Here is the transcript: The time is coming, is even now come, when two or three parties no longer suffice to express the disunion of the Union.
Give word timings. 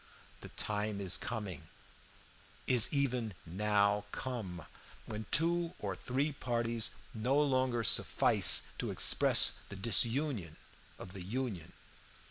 The 0.39 0.49
time 0.57 0.99
is 0.99 1.15
coming, 1.15 1.67
is 2.65 2.91
even 2.91 3.35
now 3.45 4.05
come, 4.11 4.65
when 5.05 5.27
two 5.29 5.75
or 5.77 5.95
three 5.95 6.31
parties 6.31 6.89
no 7.13 7.39
longer 7.39 7.83
suffice 7.83 8.69
to 8.79 8.89
express 8.89 9.59
the 9.69 9.75
disunion 9.75 10.55
of 10.97 11.13
the 11.13 11.21
Union. 11.21 11.73